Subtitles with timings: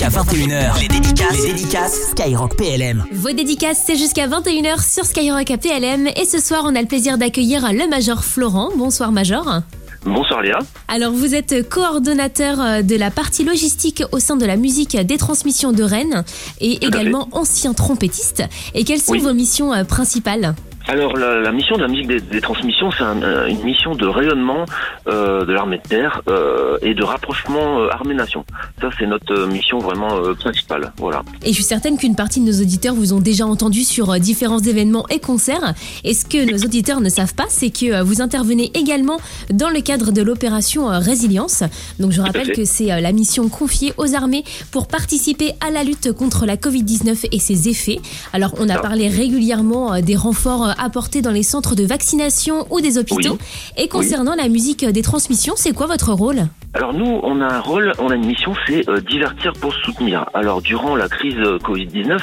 [0.00, 0.80] jusqu'à 21h.
[0.80, 3.04] Les dédicaces, les dédicaces Skyrock PLM.
[3.12, 6.08] Vos dédicaces, c'est jusqu'à 21h sur Skyrock PLM.
[6.16, 8.70] Et ce soir, on a le plaisir d'accueillir le Major Florent.
[8.76, 9.60] Bonsoir Major.
[10.06, 10.58] Bonsoir Léa.
[10.88, 15.18] Alors vous êtes coordonnateur euh, de la partie logistique au sein de la musique des
[15.18, 16.24] transmissions de Rennes
[16.60, 18.42] et également ancien trompettiste.
[18.74, 20.54] Et quelles sont vos missions euh, principales?
[20.90, 24.64] Alors la, mission de la musique des, transmissions, c'est euh, une mission de rayonnement
[25.06, 28.44] euh, de l'armée de terre euh, et de rapprochement armée-nation.
[28.80, 30.92] Ça, c'est notre mission vraiment principale.
[30.96, 31.22] Voilà.
[31.44, 34.58] Et je suis certaine qu'une partie de nos auditeurs vous ont déjà entendu sur différents
[34.58, 35.74] événements et concerts.
[36.02, 39.18] Et ce que nos auditeurs ne savent pas, c'est que vous intervenez également
[39.50, 41.62] dans le cadre de l'opération Résilience.
[42.00, 46.12] Donc je rappelle que c'est la mission confiée aux armées pour participer à la lutte
[46.12, 48.00] contre la Covid-19 et ses effets.
[48.32, 52.98] Alors on a parlé régulièrement des renforts apporter dans les centres de vaccination ou des
[52.98, 53.38] hôpitaux.
[53.76, 56.46] Et concernant la musique des transmissions, c'est quoi votre rôle?
[56.72, 60.26] Alors nous, on a un rôle, on a une mission, c'est euh, divertir pour soutenir.
[60.34, 62.18] Alors durant la crise euh, Covid-19,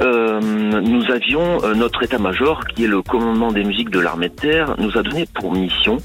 [0.00, 0.40] euh,
[0.80, 4.96] nous avions notre état-major, qui est le commandement des musiques de l'armée de terre, nous
[4.96, 5.98] a donné pour mission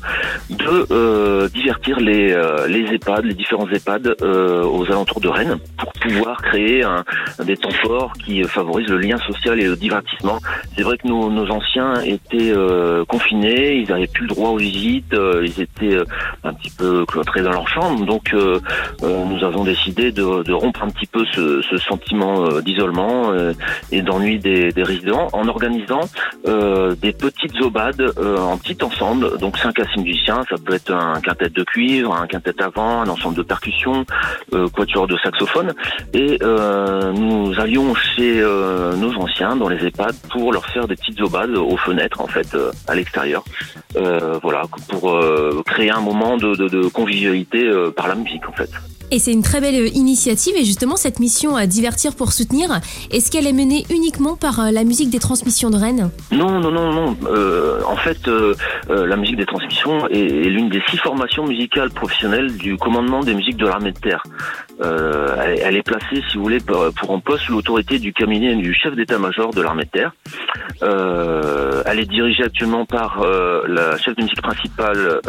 [0.50, 2.36] de divertir les,
[2.68, 7.04] les EHPAD, les différents EHPAD aux alentours de Rennes, pour pouvoir créer un,
[7.44, 10.40] des temps forts qui favorisent le lien social et le divertissement.
[10.76, 11.71] C'est vrai que nos, nos anciens
[12.06, 12.54] étaient
[13.08, 15.98] confinés, ils n'avaient plus le droit aux visites, ils étaient
[16.44, 18.06] un petit peu cloîtrés dans leur chambre.
[18.06, 18.60] Donc euh,
[19.04, 23.32] euh, nous avons décidé de, rompre un petit peu ce, sentiment euh, d'isolement
[23.92, 26.02] et d'ennui des, résidents en organisant
[26.46, 29.38] des petites obades en petit ensemble.
[29.38, 33.02] Donc cinq à six musiciens, ça peut être un quintet de cuivre, un quintet avant,
[33.02, 34.06] un ensemble de percussions,
[34.74, 35.74] quatuor de saxophone.
[36.14, 41.51] Et nous allions chez nos anciens dans les EHPAD pour leur faire des petites obades
[41.56, 42.56] aux fenêtres en fait
[42.88, 43.44] à l'extérieur.
[44.42, 45.20] voilà pour
[45.66, 48.70] créer un moment de, de convivialité euh, par la musique en fait.
[49.14, 52.70] Et c'est une très belle initiative et justement cette mission à divertir pour soutenir,
[53.12, 56.10] est-ce qu'elle est menée uniquement par euh, la musique des transmissions de Rennes?
[56.32, 57.18] Non, non, non, non.
[57.30, 58.56] Euh, en fait, euh,
[58.88, 63.58] la musique des transmissions est, l'une des six formations musicales professionnelles du commandement des musiques
[63.58, 64.24] de l'armée de terre.
[64.82, 68.96] Elle, est placée, si vous voulez, pour, un poste sous l'autorité du cabinet du chef
[68.96, 70.14] d'état-major de l'armée de terre.
[70.82, 73.22] Elle est dirigée actuellement par
[73.68, 75.20] la chef de musique principale,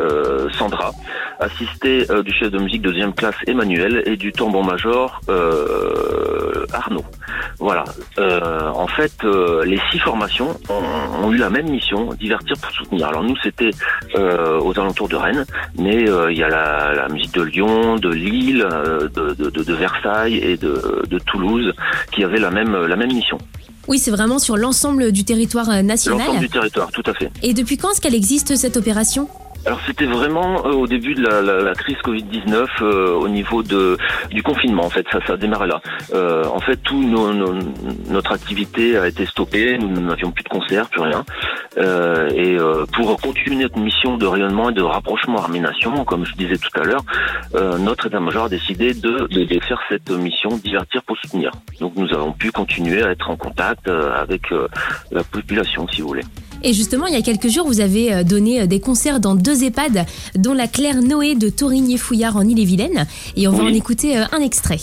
[0.53, 0.93] Sandra,
[1.41, 7.05] assistée du chef de musique de deuxième classe, Emmanuel et du tambour-major euh, Arnaud.
[7.59, 7.85] Voilà.
[8.19, 13.09] Euh, en fait, euh, les six formations ont, eu la même mission, divertir pour soutenir.
[13.09, 13.71] Alors nous, c'était
[14.15, 15.47] aux alentours de Rennes,
[15.79, 18.67] mais il y a la, musique de Lyon, de Lille,
[19.15, 21.73] de, Versailles et de, Toulouse
[22.11, 23.39] qui avaient la même, la même mission.
[23.93, 26.21] Oui, c'est vraiment sur l'ensemble du territoire national.
[26.21, 27.31] L'ensemble du territoire, tout à fait.
[27.43, 29.29] Et depuis quand est-ce qu'elle existe cette opération?
[29.65, 33.63] Alors c'était vraiment euh, au début de la, la, la crise Covid-19 euh, au niveau
[33.63, 33.97] de
[34.31, 35.81] du confinement en fait ça ça a démarré là.
[36.15, 37.33] Euh, en fait tout nos,
[38.09, 41.25] notre activité a été stoppée, nous n'avions plus de concerts, plus rien.
[42.35, 42.57] et
[42.93, 46.85] pour continuer notre mission de rayonnement et de rapprochement armée-nation, comme je disais tout à
[46.85, 47.05] l'heure,
[47.79, 51.51] notre état-major a décidé de, de, de, faire cette mission divertir pour soutenir.
[51.81, 54.43] Donc nous avons pu continuer à être en contact avec
[55.11, 56.25] la population si vous voulez.
[56.65, 59.35] Et justement, il y a quelques jours, vous avez euh, donné euh, des concerts dans
[59.35, 60.07] deux EHPAD,
[60.37, 63.07] dont la Claire Noé de Torigné-Fouillard en Ille-et-Vilaine.
[63.37, 64.79] Et on va en écouter euh, un extrait.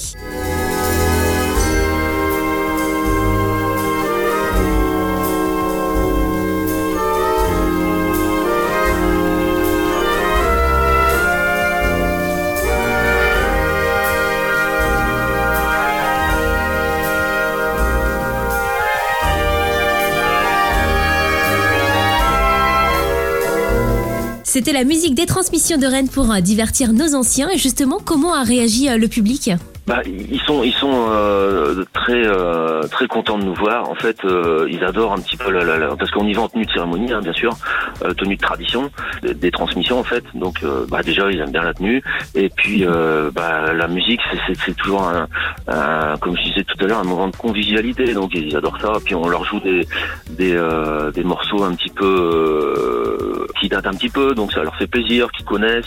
[24.50, 27.52] C'était la musique des transmissions de Rennes pour euh, divertir nos anciens.
[27.52, 29.52] Et justement, comment a réagi euh, le public?
[29.90, 33.90] Bah, ils sont ils sont euh, très euh, très contents de nous voir.
[33.90, 36.48] En fait, euh, ils adorent un petit peu la, la, parce qu'on y va en
[36.48, 37.58] tenue de cérémonie, hein, bien sûr,
[38.16, 38.92] tenue de tradition,
[39.24, 40.24] des, transmissions en fait.
[40.36, 42.04] Donc, bah, déjà ils aiment bien la tenue.
[42.36, 42.86] Et puis,
[43.34, 44.22] bah, la musique,
[44.64, 45.28] c'est toujours un,
[46.22, 48.14] comme je disais tout à l'heure, un moment de convivialité.
[48.14, 48.94] Donc, ils adorent ça.
[49.04, 49.88] Puis on leur joue des
[50.30, 50.56] des,
[51.16, 55.32] des morceaux un petit peu qui datent un petit peu, donc ça leur fait plaisir,
[55.32, 55.86] qu'ils connaissent.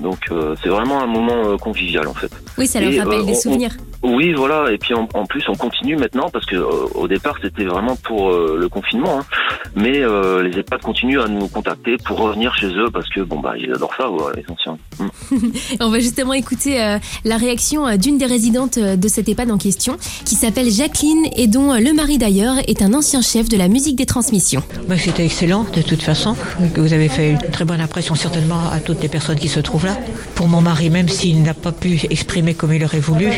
[0.00, 0.30] Donc,
[0.62, 2.30] c'est vraiment un moment convivial en fait.
[2.58, 3.72] Oui, ça leur rappelle des souvenirs.
[4.02, 4.70] oui, voilà.
[4.70, 8.30] Et puis en, plus, on continue maintenant parce que euh, au départ, c'était vraiment pour
[8.30, 9.20] euh, le confinement.
[9.20, 9.24] Hein.
[9.74, 13.40] Mais euh, les EHPAD continuent à nous contacter pour revenir chez eux parce que bon
[13.40, 14.78] bah ils adorent ça, ouais, les anciens.
[14.98, 15.36] Mm.
[15.80, 19.58] On va justement écouter euh, la réaction euh, d'une des résidentes de cette EHPAD en
[19.58, 23.68] question, qui s'appelle Jacqueline et dont le mari d'ailleurs est un ancien chef de la
[23.68, 24.62] musique des transmissions.
[24.88, 26.36] Bah, C'était excellent de toute façon,
[26.74, 29.60] que vous avez fait une très bonne impression certainement à toutes les personnes qui se
[29.60, 29.96] trouvent là.
[30.34, 33.28] Pour mon mari, même s'il n'a pas pu exprimer comme il aurait voulu,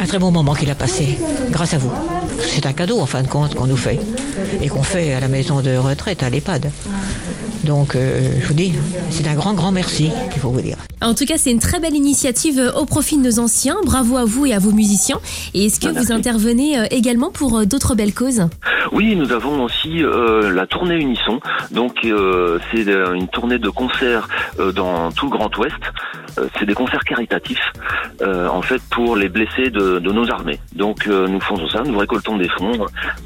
[0.00, 1.18] un très bon moment qu'il a passé,
[1.50, 1.92] grâce à vous.
[2.40, 3.98] C'est un cadeau en fin de compte qu'on nous fait
[4.62, 6.70] et qu'on fait à la maison de retraite, à l'EHPAD.
[7.64, 8.74] Donc euh, je vous dis,
[9.10, 10.76] c'est un grand, grand merci qu'il faut vous dire.
[11.04, 13.76] En tout cas, c'est une très belle initiative euh, au profit de nos anciens.
[13.84, 15.20] Bravo à vous et à vos musiciens.
[15.52, 18.42] Et est-ce que Ah, vous intervenez euh, également pour euh, d'autres belles causes?
[18.90, 21.40] Oui, nous avons aussi euh, la tournée Unisson.
[21.70, 22.84] Donc euh, c'est
[23.14, 24.28] une tournée de concerts
[24.58, 25.74] euh, dans tout le Grand Ouest.
[26.58, 27.62] C'est des concerts caritatifs,
[28.20, 30.58] en fait, pour les blessés de, de nos armées.
[30.74, 32.72] Donc nous faisons ça, nous récoltons des fonds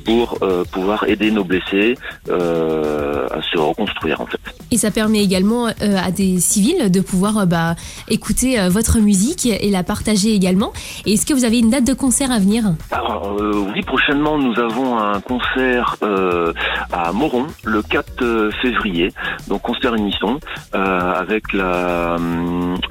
[0.05, 0.39] pour
[0.73, 1.97] pouvoir aider nos blessés
[2.29, 4.41] à se reconstruire, en fait.
[4.71, 7.75] Et ça permet également à des civils de pouvoir euh, bah,
[8.09, 10.73] écouter euh, votre musique et la partager également.
[11.07, 12.65] Et est-ce que vous avez une date de concert à venir?
[12.91, 16.53] Alors euh, oui, prochainement nous avons un concert euh,
[16.93, 19.13] à Moron le 4 février,
[19.49, 20.39] donc concert Unisson
[20.75, 22.17] euh, avec la,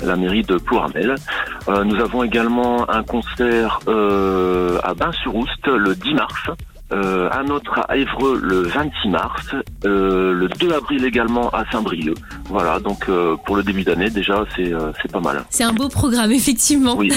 [0.01, 1.15] la mairie de Plouarnel.
[1.67, 6.49] Euh, nous avons également un concert euh, à Bain-sur-Oust le 10 mars.
[6.93, 12.15] Euh, un autre à Évreux le 26 mars, euh, le 2 avril également à Saint-Brieuc.
[12.49, 15.43] Voilà, donc euh, pour le début d'année déjà c'est euh, c'est pas mal.
[15.49, 16.95] C'est un beau programme, effectivement.
[16.97, 17.11] Oui.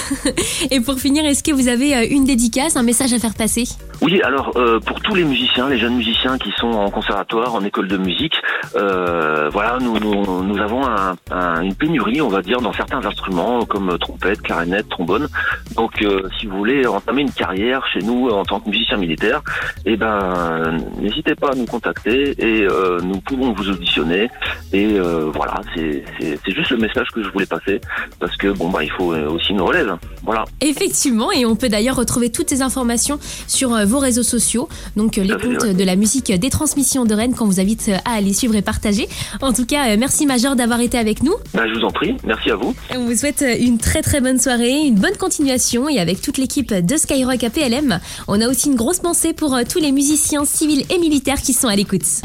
[0.71, 3.63] Et pour finir, est-ce que vous avez euh, une dédicace, un message à faire passer?
[4.01, 7.63] Oui, alors euh, pour tous les musiciens, les jeunes musiciens qui sont en conservatoire, en
[7.63, 8.33] école de musique,
[8.75, 13.03] euh, voilà, nous, nous, nous avons un- un- une pénurie, on va dire, dans certains
[13.05, 15.27] instruments comme trompette, clarinette, trombone.
[15.75, 19.41] Donc, euh, si vous voulez entamer une carrière chez nous en tant que musicien militaire,
[19.85, 24.29] eh ben, n'hésitez pas à nous contacter et euh, nous pouvons vous auditionner.
[24.73, 26.03] Et euh, voilà, c'est
[26.47, 27.79] juste le message que je voulais passer
[28.19, 29.95] parce que bon bah il faut euh, aussi une relève.
[30.23, 30.45] Voilà.
[30.61, 35.15] Effectivement, et on peut d'ailleurs retrouver toutes ces informations sur euh, vos réseaux sociaux, donc
[35.15, 35.73] les à comptes ouais.
[35.73, 39.07] de la musique des transmissions de Rennes qu'on vous invite à aller suivre et partager.
[39.41, 41.33] En tout cas, merci Major d'avoir été avec nous.
[41.53, 42.75] Bah, je vous en prie, merci à vous.
[42.95, 46.73] On vous souhaite une très très bonne soirée, une bonne continuation et avec toute l'équipe
[46.73, 50.97] de Skyrock APLM, on a aussi une grosse pensée pour tous les musiciens civils et
[50.97, 52.21] militaires qui sont à l'écoute.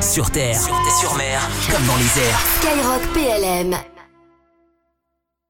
[0.00, 0.60] Sur terre,
[1.00, 1.40] sur mer,
[1.70, 2.40] comme dans les airs.
[2.60, 3.97] Skyrock PLM.